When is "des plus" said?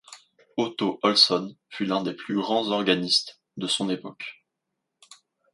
2.01-2.33